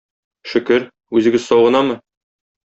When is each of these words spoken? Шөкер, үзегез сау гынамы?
Шөкер, 0.53 0.87
үзегез 1.19 1.45
сау 1.51 1.67
гынамы? 1.69 1.99